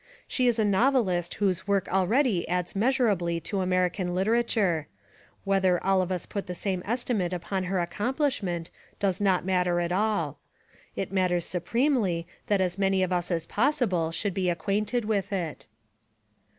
[0.27, 4.87] She is a novelist whose work already adds measurably to American literature;
[5.43, 9.91] whether all of us put the same estimate upon her accomplishment does not matter at
[9.91, 10.39] all;
[10.95, 15.67] it matters supremely that as many of us as possible should be acquainted with it.